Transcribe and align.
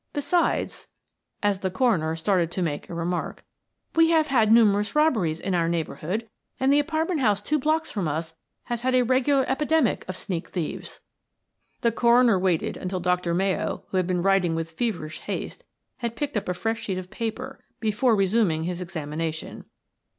Besides," 0.13 0.87
as 1.43 1.59
the 1.59 1.69
coroner 1.69 2.15
started 2.15 2.49
to 2.53 2.63
make 2.63 2.89
a 2.89 2.93
remark, 2.95 3.45
"we 3.95 4.09
have 4.09 4.25
had 4.25 4.51
numerous 4.51 4.95
robberies 4.95 5.39
in 5.39 5.53
our 5.53 5.69
neighborhood, 5.69 6.27
and 6.59 6.73
the 6.73 6.79
apartment 6.79 7.19
house 7.21 7.39
two 7.39 7.59
blocks 7.59 7.91
from 7.91 8.07
us 8.07 8.33
has 8.63 8.81
had 8.81 8.95
a 8.95 9.03
regular 9.03 9.45
epidemic 9.47 10.03
of 10.09 10.17
sneak 10.17 10.47
thieves." 10.49 11.01
The 11.81 11.91
coroner 11.91 12.39
waited 12.39 12.77
until 12.77 12.99
Dr. 12.99 13.35
Mayo, 13.35 13.83
who 13.89 13.97
had 13.97 14.07
been 14.07 14.23
writing 14.23 14.55
with 14.55 14.71
feverish 14.71 15.19
haste, 15.19 15.63
had 15.97 16.15
picked 16.15 16.35
up 16.35 16.49
a 16.49 16.55
fresh 16.55 16.81
sheet 16.81 16.97
of 16.97 17.11
paper 17.11 17.63
before 17.79 18.15
resuming 18.15 18.63
his 18.63 18.81
examination. 18.81 19.65